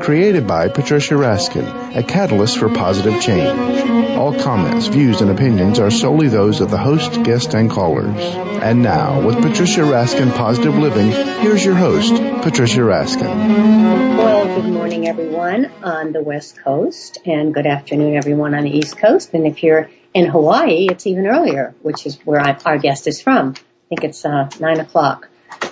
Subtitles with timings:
[0.00, 4.16] Created by Patricia Raskin, a catalyst for positive change.
[4.16, 8.16] All comments, views, and opinions are solely those of the host, guest, and callers.
[8.16, 14.16] And now, with Patricia Raskin Positive Living, here's your host, Patricia Raskin.
[14.16, 18.98] Well, good morning, everyone on the West Coast, and good afternoon, everyone on the East
[18.98, 19.34] Coast.
[19.34, 23.20] And if you're in Hawaii, it's even earlier, which is where I, our guest is
[23.20, 23.54] from.
[23.56, 25.28] I think it's uh, nine o'clock.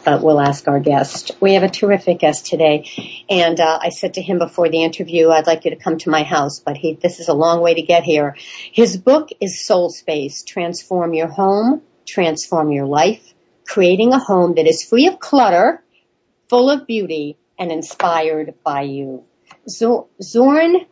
[0.07, 1.33] But we'll ask our guest.
[1.41, 2.89] We have a terrific guest today,
[3.29, 6.11] and uh, I said to him before the interview, "I'd like you to come to
[6.11, 8.37] my house," but he, this is a long way to get here.
[8.71, 13.35] His book is Soul Space: Transform Your Home, Transform Your Life,
[13.67, 15.83] creating a home that is free of clutter,
[16.49, 19.25] full of beauty, and inspired by you.
[19.69, 20.87] Xorin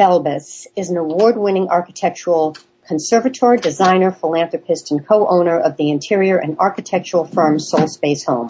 [0.00, 2.56] Balbes is an award-winning architectural
[2.88, 8.48] conservator, designer, philanthropist, and co-owner of the interior and architectural firm Soul Space Home.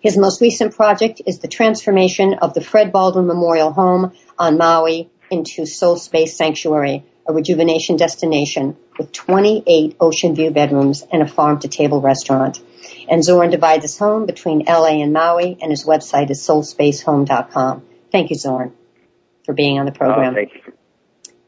[0.00, 5.10] His most recent project is the transformation of the Fred Baldwin Memorial Home on Maui
[5.30, 11.58] into Soul Space Sanctuary, a rejuvenation destination with 28 ocean view bedrooms and a farm
[11.60, 12.60] to table restaurant.
[13.08, 17.82] And Xorin divides his home between LA and Maui and his website is soulspacehome.com.
[18.12, 18.72] Thank you, Xorin,
[19.44, 20.32] for being on the program.
[20.32, 20.72] Oh, thank you.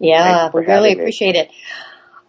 [0.01, 1.03] Yeah, we really having me.
[1.05, 1.51] appreciate it.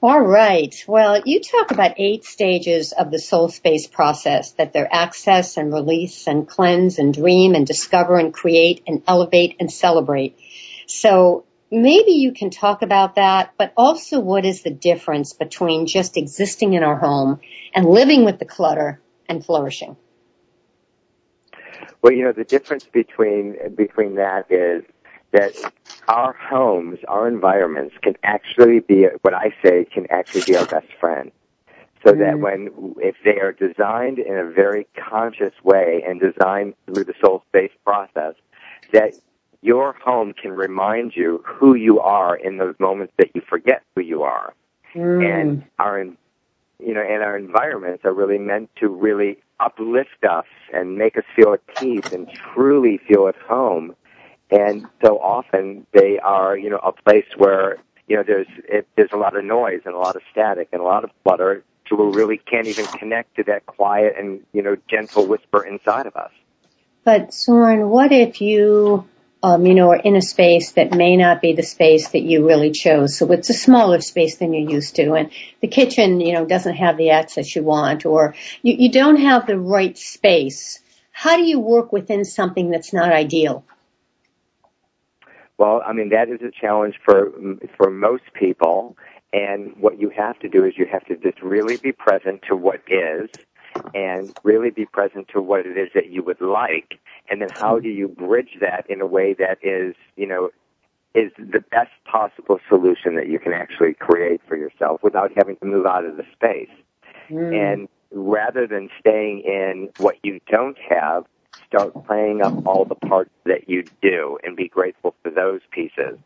[0.08, 0.86] All right.
[0.88, 5.74] Well, you talk about eight stages of the soul space process that they're access and
[5.74, 10.38] release and cleanse and dream and discover and create and elevate and celebrate.
[10.86, 16.18] So maybe you can talk about that, but also what is the difference between just
[16.18, 17.40] existing in our home
[17.74, 19.98] and living with the clutter and flourishing?
[22.04, 24.84] Well, you know, the difference between between that is
[25.32, 25.56] that
[26.08, 30.88] our homes, our environments can actually be what I say can actually be our best
[31.00, 31.32] friend.
[32.06, 32.40] So that mm.
[32.40, 37.44] when if they are designed in a very conscious way and designed through the soul
[37.50, 38.36] space process,
[38.94, 39.16] that
[39.62, 44.02] your home can remind you who you are in those moments that you forget who
[44.02, 44.54] you are.
[44.94, 45.64] And mm.
[45.80, 46.06] our
[46.80, 51.24] you know, and our environments are really meant to really uplift us and make us
[51.36, 53.96] feel at peace and truly feel at home.
[54.52, 59.12] And so often they are, you know, a place where, you know, there's, it, there's
[59.12, 61.96] a lot of noise and a lot of static and a lot of clutter so
[61.96, 66.16] we really can't even connect to that quiet and, you know, gentle whisper inside of
[66.16, 66.32] us.
[67.04, 69.08] But Xorin, what if you,
[69.44, 72.48] um, you know, are in a space that may not be the space that you
[72.48, 73.18] really chose?
[73.18, 75.30] So it's a smaller space than you're used to, and
[75.62, 78.34] the kitchen, you know, doesn't have the access you want, or
[78.64, 80.80] you, you don't have the right space.
[81.12, 83.64] How do you work within something that's not ideal?
[85.58, 87.32] Well, I mean that is a challenge for
[87.78, 88.98] for most people,
[89.34, 92.56] and what you have to do is you have to just really be present to
[92.56, 93.30] what is,
[93.94, 97.00] and really be present to what it is that you would like,
[97.30, 100.50] and then how do you bridge that in a way that is, you know,
[101.14, 105.66] is the best possible solution that you can actually create for yourself without having to
[105.66, 106.70] move out of the space.
[107.30, 107.54] Hmm.
[107.54, 111.26] And rather than staying in what you don't have,
[111.68, 116.18] start playing up all the parts that you do and be grateful for those pieces.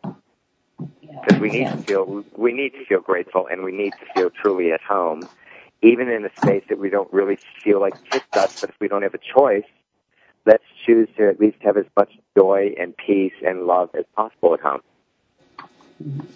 [0.77, 4.29] Because we need to feel we need to feel grateful and we need to feel
[4.29, 5.27] truly at home,
[5.81, 8.61] even in a space that we don't really feel like fits us.
[8.61, 9.65] But if we don't have a choice,
[10.45, 14.53] let's choose to at least have as much joy and peace and love as possible
[14.53, 14.81] at home.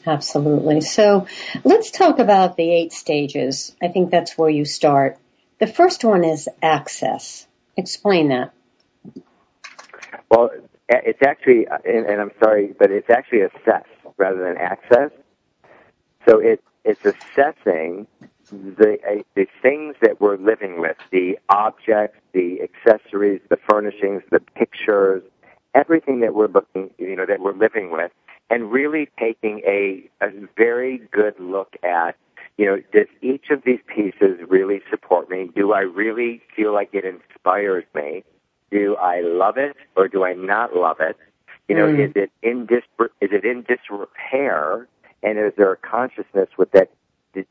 [0.05, 0.81] Absolutely.
[0.81, 1.27] So
[1.63, 3.75] let's talk about the eight stages.
[3.81, 5.17] I think that's where you start.
[5.59, 7.47] The first one is access.
[7.77, 8.53] Explain that.
[10.33, 10.49] Well,
[10.89, 13.85] it's actually, and, and I'm sorry, but it's actually assess
[14.17, 15.11] rather than access.
[16.27, 18.07] So it, it's assessing
[18.51, 24.39] the, uh, the things that we're living with, the objects, the accessories, the furnishings, the
[24.39, 25.21] pictures,
[25.75, 28.11] everything that we're looking, you know, that we're living with,
[28.49, 32.15] and really taking a, a very good look at,
[32.57, 35.51] you know, does each of these pieces really support me?
[35.55, 38.23] Do I really feel like it inspires me?
[38.73, 41.15] Do I love it or do I not love it?
[41.67, 41.99] You know, Mm.
[42.09, 42.83] is it in dis
[43.21, 44.87] is it in disrepair,
[45.21, 46.89] and is there a consciousness with that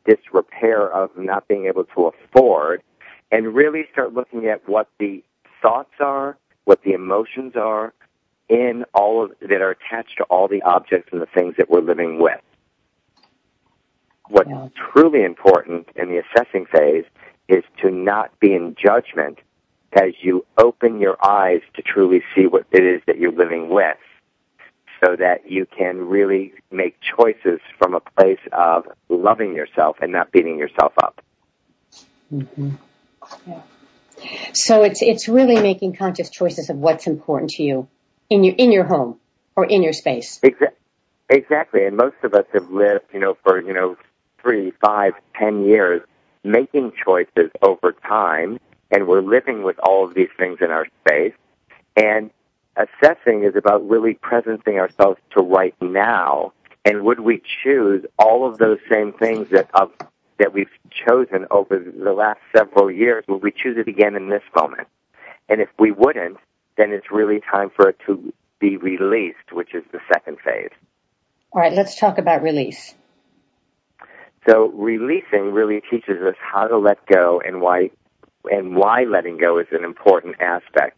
[0.05, 2.83] disrepair of not being able to afford,
[3.31, 5.23] and really start looking at what the
[5.63, 7.93] thoughts are, what the emotions are,
[8.49, 11.81] in all of that are attached to all the objects and the things that we're
[11.81, 12.41] living with.
[14.29, 14.69] What's Yeah.
[14.75, 17.05] truly important in the assessing phase
[17.49, 19.39] is to not be in judgment
[19.95, 23.97] as you open your eyes to truly see what it is that you're living with
[25.05, 30.31] so that you can really make choices from a place of loving yourself and not
[30.33, 31.21] beating yourself up.
[32.31, 32.71] hmm
[33.47, 33.63] Yeah.
[34.53, 37.89] So it's it's really making conscious choices of what's important to you
[38.31, 39.19] in your in your home
[39.57, 40.39] or in your space.
[40.45, 40.73] Exa-
[41.29, 43.97] Exactly, and most of us have lived, you know, for you know
[44.43, 46.03] three, five, ten years,
[46.45, 48.59] making choices over time,
[48.93, 51.35] and we're living with all of these things in our space.
[51.97, 52.31] And
[52.77, 56.53] assessing is about really presencing ourselves to right now,
[56.85, 59.91] and would we choose all of those same things that of
[60.39, 63.25] that we've chosen over the last several years?
[63.29, 64.89] Would we choose it again in this moment?
[65.49, 66.39] And if we wouldn't,
[66.77, 70.71] then it's really time for it to be released, which is the second phase.
[71.53, 72.95] All right, let's talk about release.
[74.49, 77.91] So releasing really teaches us how to let go and why
[78.51, 80.97] and why letting go is an important aspect.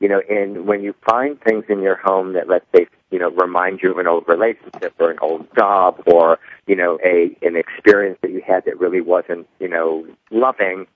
[0.00, 3.30] You know, and when you find things in your home that let's say, you know,
[3.30, 7.56] remind you of an old relationship or an old job or, you know, a an
[7.56, 10.86] experience that you had that really wasn't, you know, loving,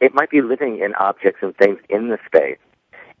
[0.00, 2.58] it might be living in objects and things in the space.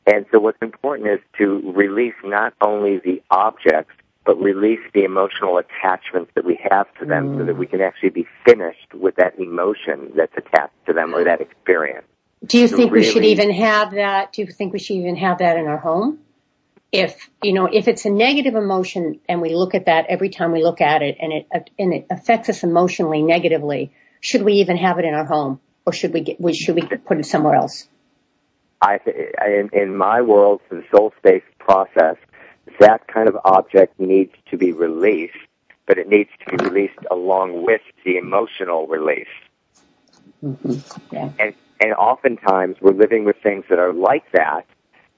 [0.06, 3.94] And so what's important is to release not only the objects,
[4.24, 7.58] but release the emotional attachments that we have to them so that mm.
[7.58, 12.06] we can actually be finished with that emotion that's attached to them or that experience.
[12.44, 14.32] Do you think we should even have that?
[14.32, 16.18] Do you think we should even have that in our home?
[16.90, 20.52] If you know, if it's a negative emotion and we look at that every time
[20.52, 24.76] we look at it, and it and it affects us emotionally negatively, should we even
[24.76, 26.36] have it in our home, or should we get?
[26.54, 27.88] Should we put it somewhere else?
[28.82, 28.98] I,
[29.46, 32.16] in, in my world, the soul space process,
[32.80, 35.36] that kind of object needs to be released,
[35.86, 39.26] but it needs to be released along with the emotional release.
[40.42, 41.14] Mm-hmm.
[41.14, 41.30] Yeah.
[41.38, 44.66] And, and oftentimes we're living with things that are like that,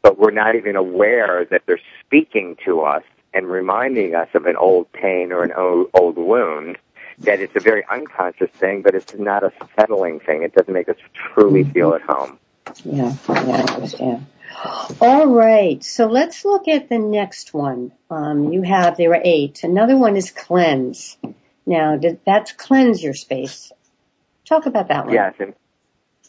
[0.03, 3.03] but we're not even aware that they're speaking to us
[3.33, 6.79] and reminding us of an old pain or an old, old wound.
[7.21, 10.43] That it's a very unconscious thing, but it's not a settling thing.
[10.43, 12.41] It doesn't make us truly feel at home.
[12.85, 14.27] Yeah, yeah, I understand.
[15.01, 17.93] All right, so let's look at the next one.
[18.11, 19.65] Um, you have there are eight.
[19.65, 21.17] Another one is cleanse.
[21.67, 23.73] Now th- that's cleanse your space.
[24.45, 25.15] Talk about that one.
[25.15, 25.55] Yes, and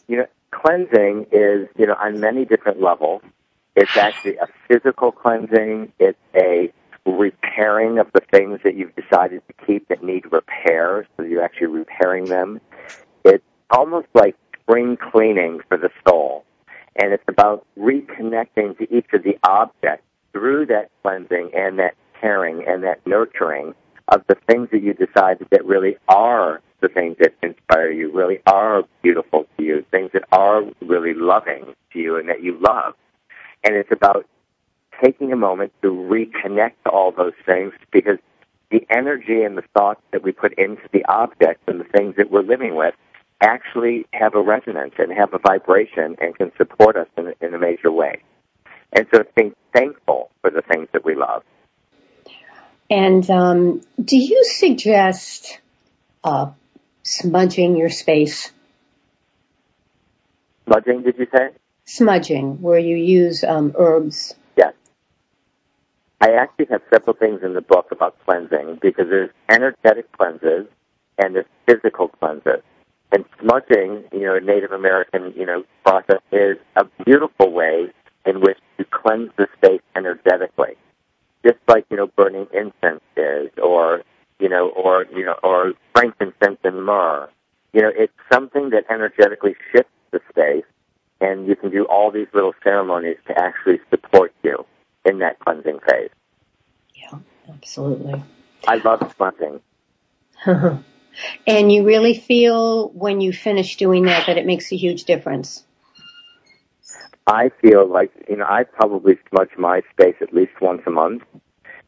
[0.08, 3.22] you know, cleansing is you know on many different levels.
[3.74, 5.92] It's actually a physical cleansing.
[5.98, 6.72] It's a
[7.04, 11.68] repairing of the things that you've decided to keep that need repair, so you're actually
[11.68, 12.60] repairing them.
[13.24, 16.45] It's almost like spring cleaning for the soul,
[16.98, 22.64] and it's about reconnecting to each of the objects through that cleansing and that caring
[22.66, 23.74] and that nurturing
[24.08, 28.40] of the things that you decide that really are the things that inspire you, really
[28.46, 32.94] are beautiful to you, things that are really loving to you and that you love.
[33.64, 34.26] And it's about
[35.02, 38.18] taking a moment to reconnect to all those things because
[38.70, 42.30] the energy and the thoughts that we put into the objects and the things that
[42.30, 42.94] we're living with
[43.40, 47.58] actually have a resonance and have a vibration and can support us in, in a
[47.58, 48.22] major way.
[48.92, 51.42] And so being thankful for the things that we love.
[52.88, 55.60] And um, do you suggest
[56.22, 56.52] uh,
[57.02, 58.52] smudging your space?
[60.66, 61.50] Smudging, did you say?
[61.84, 64.34] Smudging, where you use um, herbs.
[64.56, 64.74] Yes.
[66.20, 70.66] I actually have several things in the book about cleansing because there's energetic cleanses
[71.18, 72.62] and there's physical cleanses.
[73.16, 77.86] And smudging, you know, a Native American, you know, process is a beautiful way
[78.26, 80.74] in which to cleanse the space energetically.
[81.42, 84.02] Just like, you know, burning incense is or,
[84.38, 87.26] you know, or, you know, or frankincense and myrrh.
[87.72, 90.66] You know, it's something that energetically shifts the space
[91.22, 94.66] and you can do all these little ceremonies to actually support you
[95.06, 96.10] in that cleansing phase.
[96.94, 97.18] Yeah,
[97.48, 98.22] absolutely.
[98.68, 99.62] I love smudging.
[101.46, 105.64] and you really feel when you finish doing that that it makes a huge difference.
[107.26, 111.22] I feel like, you know, I probably smudge my space at least once a month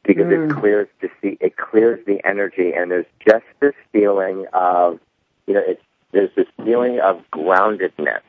[0.02, 0.50] because Mm.
[0.50, 4.98] it clears the see, it clears the energy and there's just this feeling of,
[5.46, 5.82] you know, it's,
[6.12, 8.22] there's this feeling of groundedness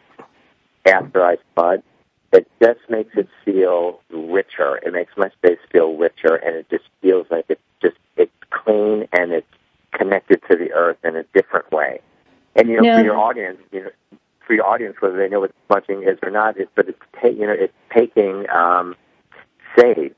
[0.85, 1.81] after I smudge
[2.31, 4.77] it just makes it feel richer.
[4.77, 9.07] It makes my space feel richer, and it just feels like it's just it's clean
[9.13, 9.47] and it's
[9.93, 12.01] connected to the earth in a different way.
[12.55, 15.51] And you know, for your audience, you know, for your audience, whether they know what
[15.67, 18.95] smudging is or not, it's but it's ta- you know it's taking um,
[19.77, 20.13] sage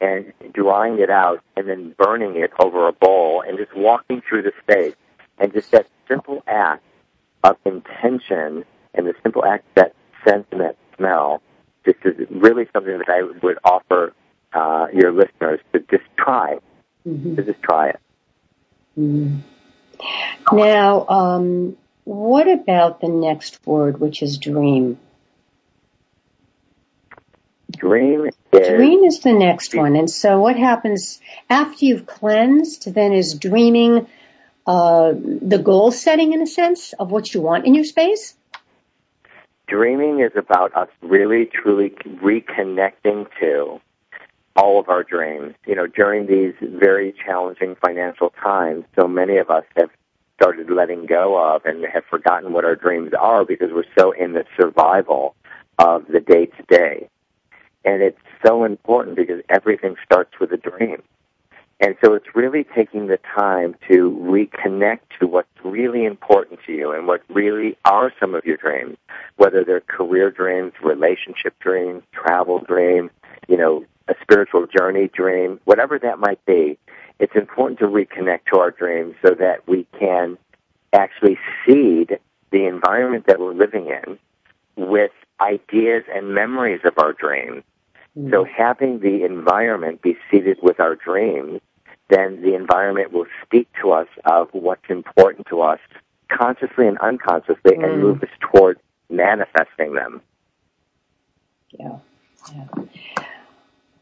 [0.00, 4.42] and drying it out and then burning it over a bowl and just walking through
[4.42, 4.94] the space
[5.38, 6.82] and just that simple act
[7.44, 9.92] of intention and the simple act that
[10.26, 11.42] sense and that smell
[11.84, 14.12] just is really something that I would offer
[14.52, 16.58] uh, your listeners to just try,
[17.06, 17.36] mm-hmm.
[17.36, 18.00] to just try it.
[18.98, 20.56] Mm-hmm.
[20.56, 24.98] Now, um, what about the next word, which is dream?
[27.70, 32.92] Dream is dream is the next one, and so what happens after you've cleansed?
[32.92, 34.08] Then is dreaming
[34.66, 38.34] uh, the goal setting in a sense of what you want in your space?
[39.68, 43.80] Dreaming is about us really, truly reconnecting to
[44.58, 45.54] all of our dreams.
[45.66, 49.90] You know, during these very challenging financial times, so many of us have
[50.40, 54.32] started letting go of and have forgotten what our dreams are because we're so in
[54.32, 55.34] the survival
[55.78, 57.08] of the day to day.
[57.84, 61.02] And it's so important because everything starts with a dream.
[61.80, 66.90] And so it's really taking the time to reconnect to what's really important to you
[66.90, 68.96] and what really are some of your dreams,
[69.36, 73.10] whether they're career dreams, relationship dreams, travel dreams,
[73.46, 76.78] you know, a spiritual journey dream, whatever that might be.
[77.18, 80.38] It's important to reconnect to our dreams so that we can
[80.92, 82.18] actually seed
[82.50, 84.18] the environment that we're living in
[84.76, 85.10] with
[85.40, 87.62] ideas and memories of our dreams.
[88.16, 88.30] Mm-hmm.
[88.30, 91.60] So having the environment be seeded with our dreams
[92.08, 95.78] then the environment will speak to us of what's important to us
[96.30, 97.84] consciously and unconsciously mm.
[97.84, 98.78] and move us toward
[99.10, 100.20] manifesting them.
[101.78, 101.98] Yeah.
[102.54, 102.64] yeah.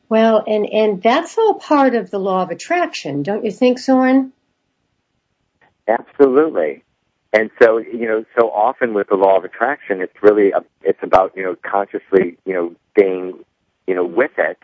[0.08, 4.30] Well, and, and that's all part of the law of attraction, don't you think, Xorin?
[5.88, 6.84] Absolutely.
[7.32, 10.98] And so, you know, so often with the law of attraction, it's really, a, it's
[11.02, 13.44] about, you know, consciously, you know, being,
[13.86, 14.58] you know, with it.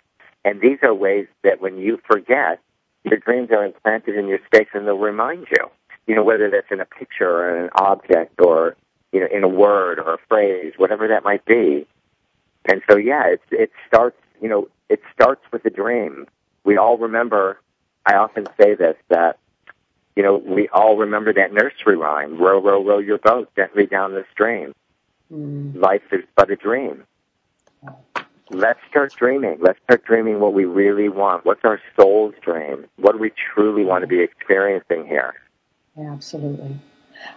[0.45, 2.61] And these are ways that when you forget,
[3.05, 5.67] your dreams are implanted in your space and they'll remind you.
[6.07, 8.77] You know, whether that's in a picture or an object or,
[9.13, 11.87] you know, in a word or a phrase, whatever that might be.
[12.65, 16.27] And so, yeah, it, it starts, you know, it starts with a dream.
[16.65, 17.61] We all remember,
[18.07, 19.39] I often say this, that,
[20.17, 24.13] you know, we all remember that nursery rhyme, row, row, row your boat gently down
[24.13, 24.75] the stream.
[25.33, 25.75] Mm.
[25.81, 27.05] Life is but a dream
[28.53, 29.59] let's start dreaming.
[29.61, 31.45] Let's start dreaming what we really want.
[31.45, 32.87] What's our soul's dream?
[32.97, 35.35] What do we truly want to be experiencing here?
[35.99, 36.77] Absolutely.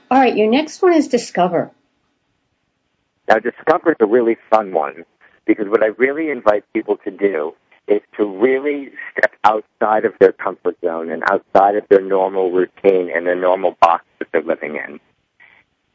[0.10, 1.72] All right, your next one is discover.
[3.28, 5.06] Now, discover is a really fun one
[5.46, 7.54] because what I really invite people to do
[7.88, 13.12] is to really step outside of their comfort zone and outside of their normal routine
[13.16, 15.00] and their normal box that they're living in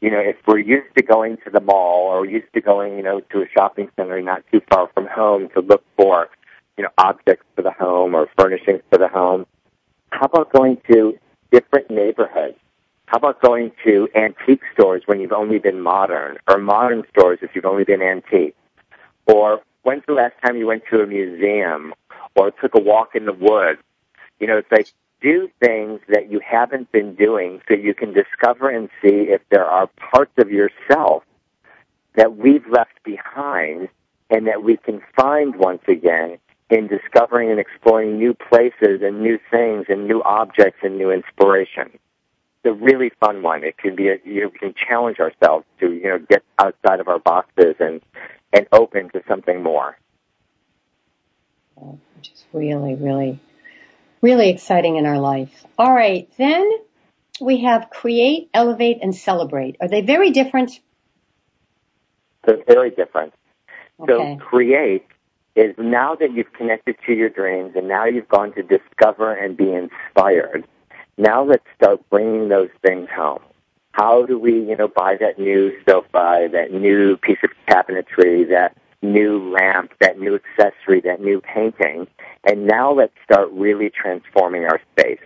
[0.01, 3.03] you know, if we're used to going to the mall or used to going, you
[3.03, 6.27] know, to a shopping center not too far from home to look for,
[6.75, 9.45] you know, objects for the home or furnishings for the home,
[10.11, 11.17] how about going to
[11.51, 12.57] different neighborhoods?
[13.05, 17.51] How about going to antique stores when you've only been modern or modern stores if
[17.53, 18.55] you've only been antique?
[19.31, 21.93] Or when's the last time you went to a museum
[22.35, 23.79] or took a walk in the woods?
[24.39, 24.87] You know, it's like
[25.21, 29.65] do things that you haven't been doing so you can discover and see if there
[29.65, 31.23] are parts of yourself
[32.15, 33.87] that we've left behind
[34.29, 36.37] and that we can find once again
[36.69, 41.89] in discovering and exploring new places and new things and new objects and new inspiration.
[42.63, 43.63] It's a really fun one.
[43.63, 47.19] It can be a, you can challenge ourselves to, you know, get outside of our
[47.19, 48.01] boxes and,
[48.53, 49.97] and open to something more.
[51.75, 53.39] Which is really, really
[54.21, 55.65] really exciting in our life.
[55.77, 56.69] All right, then
[57.39, 59.77] we have create, elevate, and celebrate.
[59.81, 60.79] Are they very different?
[62.45, 63.33] They're very different.
[63.99, 64.37] Okay.
[64.39, 65.05] So create
[65.55, 69.57] is now that you've connected to your dreams and now you've gone to discover and
[69.57, 70.65] be inspired.
[71.17, 73.41] Now let's start bringing those things home.
[73.93, 78.77] How do we, you know, buy that new sofa, that new piece of cabinetry, that
[79.01, 82.07] new lamp, that new accessory, that new painting.
[82.43, 85.19] And now let's start really transforming our space.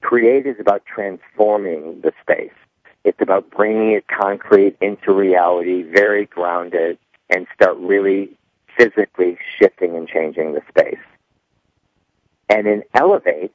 [0.00, 2.52] Create is about transforming the space.
[3.04, 6.98] It's about bringing it concrete into reality, very grounded,
[7.30, 8.30] and start really
[8.76, 10.98] physically shifting and changing the space.
[12.48, 13.54] And in Elevate,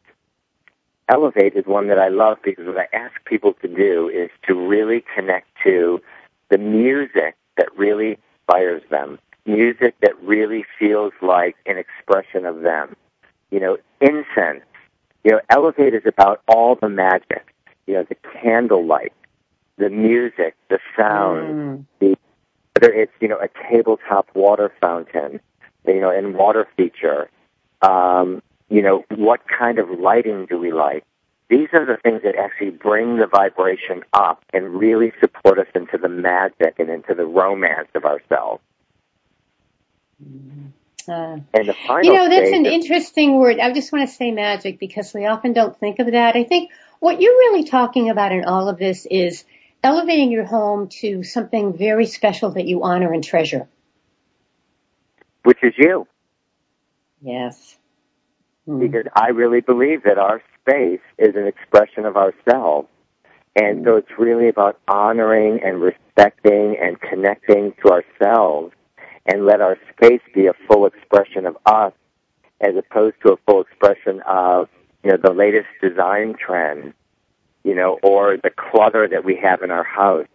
[1.10, 4.54] Elevate is one that I love because what I ask people to do is to
[4.56, 6.02] really connect to
[6.50, 8.18] the music that really
[8.48, 12.96] inspires them music that really feels like an expression of them.
[13.52, 14.64] You know, incense.
[15.24, 17.54] You know, Elevate is about all the magic.
[17.88, 19.14] You know, the candlelight,
[19.78, 21.86] the music, the sound, mm.
[22.00, 22.18] the
[22.76, 25.40] whether it's you know a tabletop water fountain,
[25.86, 27.30] you know, and water feature.
[27.82, 28.42] Um,
[28.74, 31.06] you know, what kind of lighting do we like?
[31.48, 36.00] These are the things that actually bring the vibration up and really support us into
[36.00, 38.64] the magic and into the romance of ourselves.
[41.08, 43.60] Uh, and the final you know, that's an interesting word.
[43.60, 46.36] I just want to say magic because we often don't think of that.
[46.36, 49.44] I think what you're really talking about in all of this is
[49.84, 53.68] elevating your home to something very special that you honor and treasure.
[55.44, 56.08] Which is you.
[57.22, 57.78] Yes.
[58.66, 58.80] Hmm.
[58.80, 62.88] Because I really believe that our space is an expression of ourselves.
[63.56, 68.74] And so it's really about honoring and respecting and connecting to ourselves
[69.26, 71.94] and let our space be a full expression of us
[72.62, 74.70] as opposed to a full expression of,
[75.04, 76.94] you know, the latest design trend,
[77.64, 80.28] you know, or the clutter that we have in our house.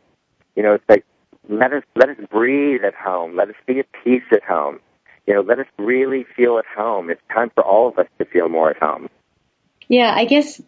[0.54, 1.04] You know, it's like,
[1.48, 3.34] let us, let us breathe at home.
[3.34, 4.80] Let us be at peace at home.
[5.28, 7.10] You know, let us really feel at home.
[7.10, 9.10] It's time for all of us to feel more at home.
[9.86, 10.58] Yeah, I guess,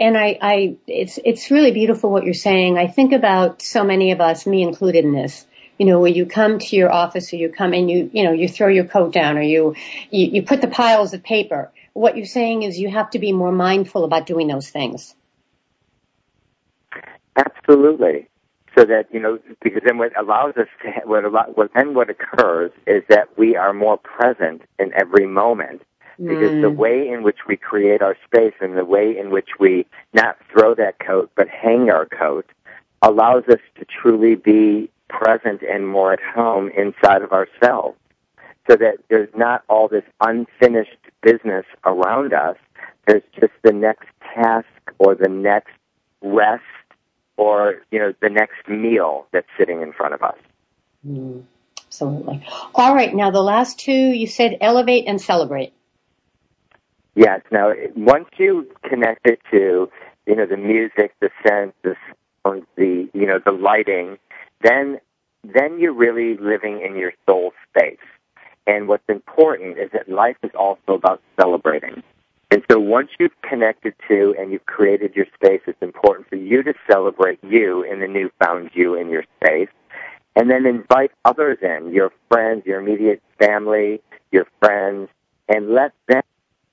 [0.00, 2.78] and I, I, it's, it's really beautiful what you're saying.
[2.78, 5.46] I think about so many of us, me included in this,
[5.78, 8.32] you know, where you come to your office or you come and you, you know,
[8.32, 9.76] you throw your coat down or you,
[10.10, 11.70] you, you put the piles of paper.
[11.92, 15.14] What you're saying is you have to be more mindful about doing those things.
[17.36, 18.27] Absolutely.
[18.78, 22.70] So that, you know, because then what allows us to, what, what then what occurs
[22.86, 25.82] is that we are more present in every moment
[26.16, 26.62] because mm.
[26.62, 30.36] the way in which we create our space and the way in which we not
[30.52, 32.46] throw that coat but hang our coat
[33.02, 37.96] allows us to truly be present and more at home inside of ourselves
[38.68, 42.56] so that there's not all this unfinished business around us.
[43.06, 44.66] There's just the next task
[44.98, 45.72] or the next
[46.22, 46.62] rest
[47.38, 50.36] or, you know, the next meal that's sitting in front of us.
[51.06, 51.44] Mm,
[51.86, 52.44] absolutely.
[52.74, 53.14] All right.
[53.14, 55.72] Now the last two, you said elevate and celebrate.
[57.14, 57.40] Yes.
[57.50, 59.88] Now, once you connect it to,
[60.26, 61.94] you know, the music, the scent, the
[62.44, 64.18] sound, the, you know, the lighting,
[64.62, 64.98] then,
[65.44, 67.96] then you're really living in your soul space.
[68.66, 72.02] And what's important is that life is also about celebrating.
[72.50, 76.62] And so once you've connected to and you've created your space, it's important for you
[76.62, 79.68] to celebrate you in the newfound you in your space.
[80.34, 85.08] And then invite others in, your friends, your immediate family, your friends,
[85.48, 86.22] and let them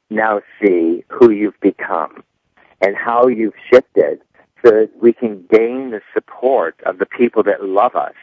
[0.09, 2.23] now see who you've become
[2.81, 4.21] and how you've shifted
[4.63, 8.13] so that we can gain the support of the people that love us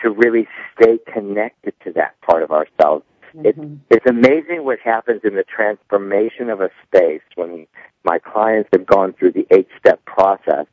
[0.00, 3.04] to really stay connected to that part of ourselves.
[3.36, 3.46] Mm-hmm.
[3.46, 7.66] It, it's amazing what happens in the transformation of a space when
[8.04, 10.66] my clients have gone through the eight step process.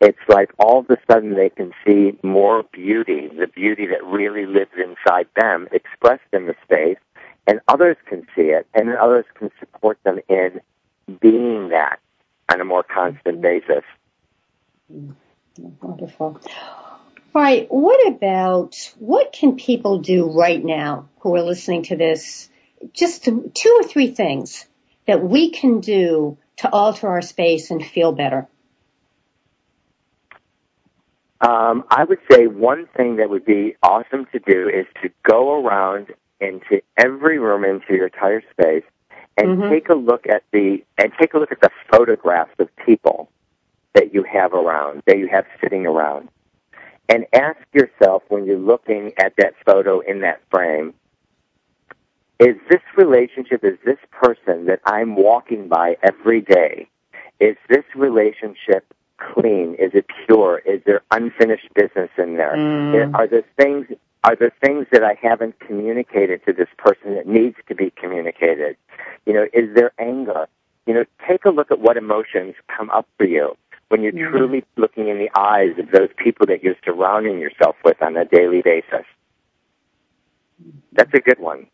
[0.00, 4.46] It's like all of a sudden they can see more beauty, the beauty that really
[4.46, 6.98] lives inside them expressed in the space
[7.48, 10.60] and others can see it, and others can support them in
[11.18, 11.98] being that
[12.52, 13.82] on a more constant basis.
[15.56, 16.40] Wonderful.
[17.34, 22.48] Right, what about what can people do right now who are listening to this?
[22.92, 24.66] Just two or three things
[25.06, 28.48] that we can do to alter our space and feel better.
[31.40, 35.64] Um, I would say one thing that would be awesome to do is to go
[35.64, 36.08] around
[36.40, 38.84] into every room, into your entire space,
[39.36, 39.70] and mm-hmm.
[39.70, 43.30] take a look at the and take a look at the photographs of people
[43.94, 46.28] that you have around, that you have sitting around,
[47.08, 50.94] and ask yourself when you're looking at that photo in that frame,
[52.38, 56.88] is this relationship, is this person that I'm walking by every day,
[57.40, 58.84] is this relationship
[59.18, 59.74] clean?
[59.74, 60.58] Is it pure?
[60.58, 62.54] Is there unfinished business in there?
[62.54, 63.14] Mm.
[63.14, 63.86] Are there things
[64.24, 68.76] are there things that I haven't communicated to this person that needs to be communicated?
[69.26, 70.48] You know, is there anger?
[70.86, 73.56] You know, take a look at what emotions come up for you
[73.88, 74.36] when you're mm-hmm.
[74.36, 78.24] truly looking in the eyes of those people that you're surrounding yourself with on a
[78.24, 79.06] daily basis.
[80.92, 81.68] That's a good one.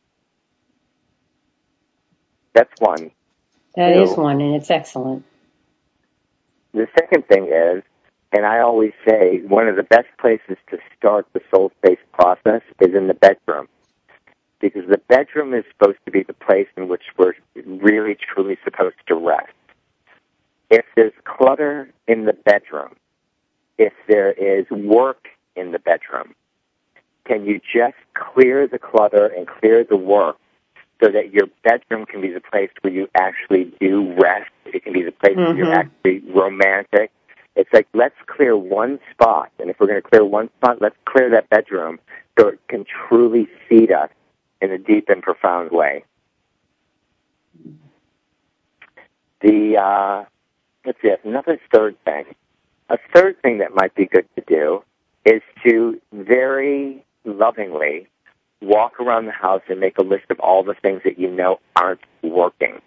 [2.52, 3.10] That's one.
[3.74, 5.24] That is one, and it's excellent.
[6.72, 7.82] The second thing is
[8.34, 12.62] and I always say one of the best places to start the soul space process
[12.80, 13.68] is in the bedroom.
[14.60, 18.96] Because the bedroom is supposed to be the place in which we're really truly supposed
[19.06, 19.52] to rest.
[20.74, 22.96] If there's clutter in the bedroom,
[23.78, 26.34] if there is work in the bedroom,
[27.24, 30.36] can you just clear the clutter and clear the work
[31.00, 34.50] so that your bedroom can be the place where you actually do rest.
[34.64, 35.44] It can be the place mm-hmm.
[35.44, 35.88] where you're mm-hmm.
[35.88, 37.12] actually romantic.
[37.54, 39.52] It's like, let's clear one spot.
[39.60, 42.00] And if we're going to clear one spot, let's clear that bedroom
[42.36, 44.10] so it can truly feed us
[44.60, 46.04] in a deep and profound way.
[49.40, 50.24] The, uh,
[50.84, 52.24] let's see, another third thing.
[52.90, 54.82] A third thing that might be good to do
[55.24, 58.06] is to very lovingly
[58.60, 61.60] walk around the house and make a list of all the things that you know
[61.76, 62.80] aren't working.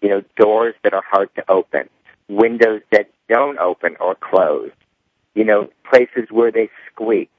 [0.00, 1.88] You know, doors that are hard to open,
[2.28, 4.70] windows that don't open or close,
[5.34, 7.30] you know, places where they squeak.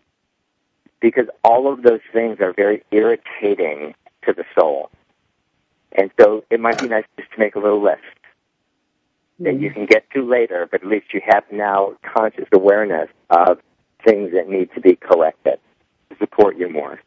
[0.99, 3.93] Because all of those things are very irritating
[4.25, 4.89] to the soul.
[5.91, 8.01] And so it might be nice just to make a little list
[9.39, 13.59] that you can get to later, but at least you have now conscious awareness of
[14.05, 15.59] things that need to be corrected
[16.09, 16.99] to support you more.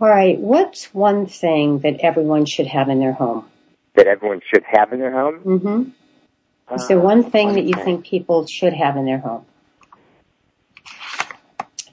[0.00, 0.38] All right.
[0.38, 3.46] What's one thing that everyone should have in their home?
[3.94, 5.40] That everyone should have in their home?
[5.40, 6.74] Mm-hmm.
[6.74, 9.44] Is there one thing that you think people should have in their home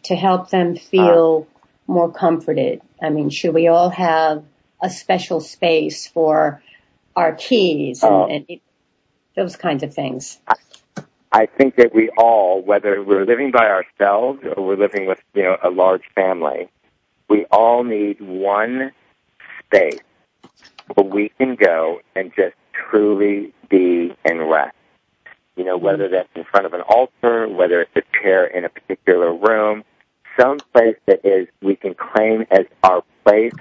[0.03, 2.81] to help them feel uh, more comforted?
[3.01, 4.43] I mean, should we all have
[4.81, 6.63] a special space for
[7.15, 8.59] our keys and, uh, and
[9.35, 10.39] those kinds of things?
[11.31, 15.43] I think that we all, whether we're living by ourselves or we're living with, you
[15.43, 16.69] know, a large family,
[17.29, 18.91] we all need one
[19.65, 20.01] space
[20.93, 24.75] where we can go and just truly be and rest.
[25.55, 28.69] You know, whether that's in front of an altar, whether it's a chair in a
[28.69, 29.83] particular room,
[30.37, 33.53] some place that is we can claim as our place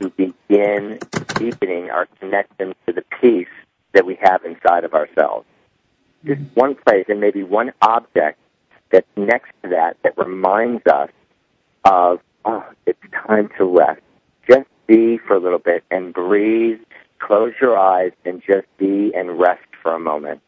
[0.00, 0.98] to begin
[1.34, 3.48] deepening our connection to the peace
[3.92, 5.46] that we have inside of ourselves.
[6.24, 8.38] Just one place and maybe one object
[8.90, 11.10] that's next to that that reminds us
[11.84, 14.00] of oh, it's time to rest.
[14.48, 16.80] Just be for a little bit and breathe.
[17.18, 20.40] Close your eyes and just be and rest for a moment.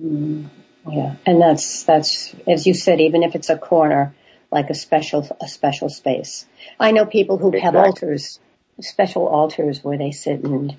[0.00, 0.48] Mm,
[0.88, 4.14] yeah, and that's that's as you said, even if it's a corner,
[4.50, 6.46] like a special a special space.
[6.78, 7.78] I know people who exactly.
[7.78, 8.40] have altars,
[8.80, 10.76] special altars where they sit and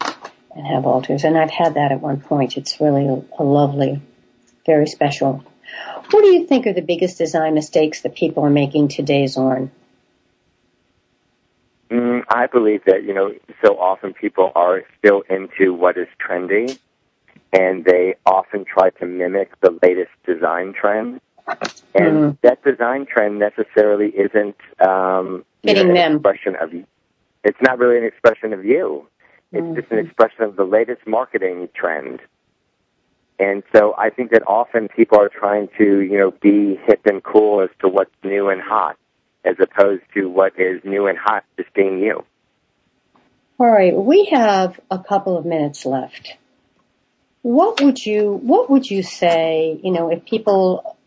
[0.56, 2.58] and have altars, and I've had that at one point.
[2.58, 4.02] It's really a, a lovely,
[4.66, 5.44] very special.
[6.10, 9.70] What do you think are the biggest design mistakes that people are making today, Xorin?
[11.90, 13.34] Mm, I believe that, you know,
[13.64, 16.78] so often people are still into what is trendy
[17.54, 21.20] and they often try to mimic the latest design trend.
[21.94, 22.38] And mm.
[22.44, 26.16] that design trend necessarily isn't um, you know, an them.
[26.16, 26.74] Expression of
[27.44, 29.08] it's not really an expression of you.
[29.52, 29.76] It's mm-hmm.
[29.76, 32.22] just an expression of the latest marketing trend.
[33.40, 37.24] And so I think that often people are trying to, you know, be hip and
[37.24, 38.98] cool as to what's new and hot
[39.44, 42.24] as opposed to what is new and hot just being you.
[43.60, 46.36] All right, we have a couple of minutes left.
[47.42, 50.98] What would you what would you say, you know, if people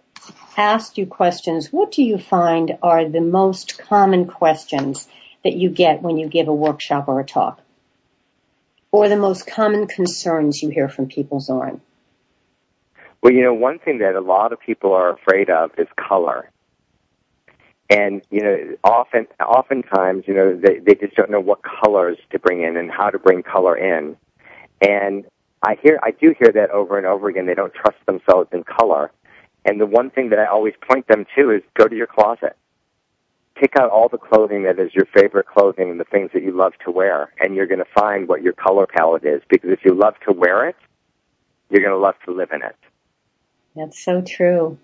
[0.57, 5.09] asked you questions, what do you find are the most common questions
[5.45, 7.61] that you get when you give a workshop or a talk?
[8.95, 11.81] Or the most common concerns you hear from people, Xorin?
[13.21, 16.49] Well, you know, one thing that a lot of people are afraid of is color.
[17.91, 22.39] And, you know, often, oftentimes, you know, they, they just don't know what colors to
[22.39, 24.17] bring in and how to bring color in.
[24.81, 25.25] And
[25.61, 27.47] I hear, I do hear that over and over again.
[27.47, 29.11] They don't trust themselves in color.
[29.65, 32.57] And the one thing that I always point them to is go to your closet.
[33.55, 36.57] Pick out all the clothing that is your favorite clothing and the things that you
[36.57, 37.33] love to wear.
[37.39, 39.43] And you're going to find what your color palette is.
[39.49, 40.77] Because if you love to wear it,
[41.71, 42.77] you're going to love to live in it.
[43.77, 44.79] That's so true.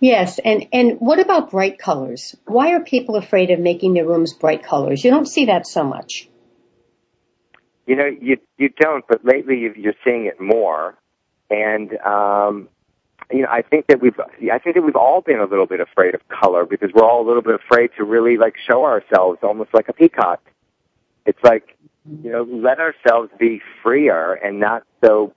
[0.00, 2.34] Yes, and and what about bright colors?
[2.46, 5.04] Why are people afraid of making their rooms bright colors?
[5.04, 6.28] You don't see that so much.
[7.86, 10.96] You know, you you don't, but lately you're seeing it more,
[11.50, 12.68] and um,
[13.30, 15.80] you know, I think that we've I think that we've all been a little bit
[15.80, 19.38] afraid of color because we're all a little bit afraid to really like show ourselves
[19.42, 20.40] almost like a peacock.
[21.26, 21.76] It's like
[22.22, 25.32] you know, let ourselves be freer and not so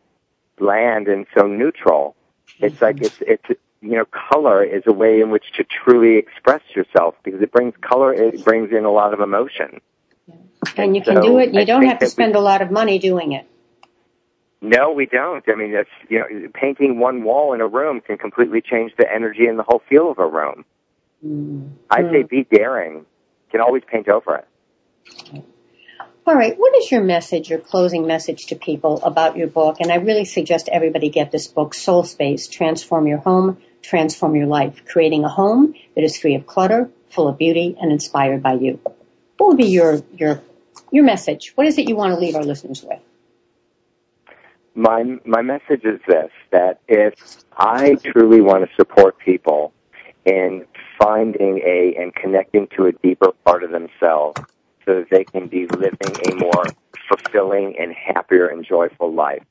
[0.57, 2.15] bland and so neutral
[2.59, 3.45] it's like it's it's
[3.81, 7.73] you know color is a way in which to truly express yourself because it brings
[7.81, 8.13] color.
[8.13, 9.81] It brings in a lot of emotion.
[10.75, 11.53] And you can do it.
[11.53, 13.47] You I don't have to spend we, a lot of money doing it.
[14.61, 15.43] No, we don't.
[15.47, 19.11] I mean, that's you know, painting one wall in a room can completely change the
[19.11, 20.65] energy and the whole feel of a room.
[21.25, 21.73] Mm.
[21.89, 22.95] I say be daring.
[22.95, 23.05] You
[23.51, 25.43] can always paint over it.
[26.25, 26.57] All right.
[26.57, 29.77] What is your message, your closing message to people about your book?
[29.79, 34.47] And I really suggest everybody get this book, Soul Space, Transform Your Home, Transform Your
[34.47, 38.53] Life, creating a home that is free of clutter, full of beauty, and inspired by
[38.55, 38.79] you.
[39.37, 40.41] What would be your your
[40.91, 41.53] your message?
[41.55, 42.99] What is it you want to leave our listeners with?
[44.77, 47.15] My my message is this: that if
[47.57, 49.73] I truly want to support people
[50.23, 50.67] in
[50.99, 54.39] finding a and connecting to a deeper part of themselves,
[54.85, 56.65] so that they can be living a more
[57.09, 59.43] fulfilling and happier and joyful life.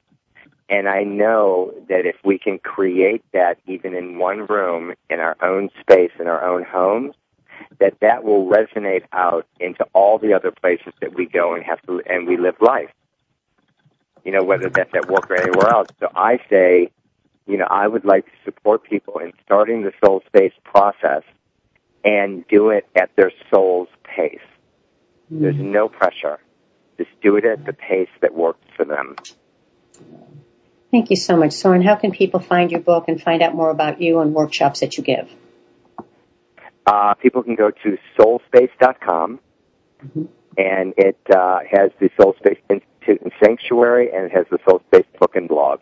[0.68, 5.36] And I know that if we can create that even in one room in our
[5.42, 7.16] own space, in our own homes,
[7.80, 11.82] that that will resonate out into all the other places that we go and have
[11.82, 12.90] to, and we live life.
[14.26, 15.86] You know, whether that's at work or anywhere else.
[16.00, 16.90] So I say,
[17.46, 21.22] you know, I would like to support people in starting the soul space process
[22.04, 24.40] and do it at their soul's pace.
[25.32, 25.42] Mm-hmm.
[25.42, 26.40] There's no pressure.
[26.98, 29.14] Just do it at the pace that works for them.
[30.90, 31.84] Thank you so much, Xorin.
[31.84, 34.98] How can people find your book and find out more about you and workshops that
[34.98, 35.30] you give?
[36.84, 39.38] Uh, people can go to soulspace.com,
[40.04, 40.24] mm-hmm.
[40.58, 44.82] and it uh, has the Soul Space Institute and Sanctuary, and it has the Soul
[44.88, 45.80] Space book and blog.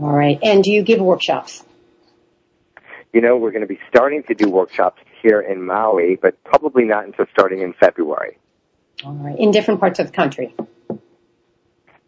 [0.00, 0.38] All right.
[0.42, 1.64] And do you give workshops?
[3.12, 6.84] You know, we're going to be starting to do workshops here in Maui, but probably
[6.84, 8.38] not until starting in February.
[9.04, 9.38] All right.
[9.38, 10.54] In different parts of the country.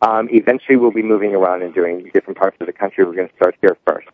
[0.00, 3.04] Um, eventually, we'll be moving around and doing different parts of the country.
[3.04, 4.08] We're going to start here first.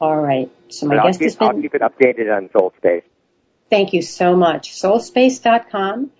[0.00, 0.50] All right.
[0.68, 1.48] So my guest keep, has been.
[1.48, 3.02] I'll keep it updated on SoulSpace.
[3.70, 4.72] Thank you so much.
[4.72, 6.10] Soulspace.com.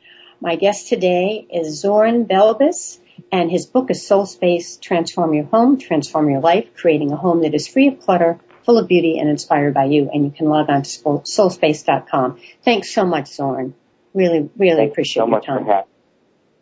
[0.40, 2.98] My guest today is Xorin Balbes,
[3.32, 7.42] and his book is Soul Space: Transform Your Home, Transform Your Life, creating a home
[7.42, 10.10] that is free of clutter, full of beauty, and inspired by you.
[10.12, 12.38] And you can log on to soulspace.com.
[12.62, 13.72] Thanks so much, Xorin.
[14.12, 15.84] Really, really Thanks appreciate so your time.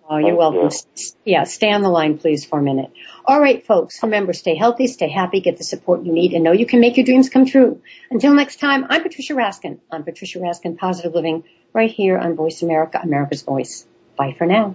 [0.09, 0.71] Oh, you're welcome.
[0.97, 1.05] You.
[1.25, 2.93] Yeah, stay on the line, please, for a minute.
[3.25, 6.53] All right, folks, remember, stay healthy, stay happy, get the support you need, and know
[6.53, 7.81] you can make your dreams come true.
[8.11, 9.81] Until next time, I'm Patricia Raskin.
[9.91, 13.87] I'm Patricia Raskin, Positive Living, right here on Voice America, America's Voice.
[14.17, 14.75] Bye for now.